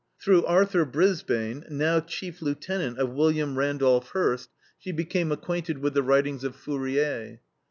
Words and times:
Through 0.19 0.47
Arthur 0.47 0.83
Brisbane, 0.83 1.63
now 1.69 1.99
chief 1.99 2.41
lieutenant 2.41 2.97
of 2.97 3.11
William 3.13 3.55
Randolph 3.59 4.09
Hearst, 4.13 4.49
she 4.79 4.91
became 4.91 5.31
acquainted 5.31 5.77
with 5.77 5.93
the 5.93 6.01
writings 6.01 6.43
of 6.43 6.55
Fourier. 6.55 7.39